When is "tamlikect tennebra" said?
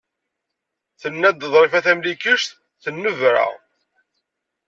1.85-3.45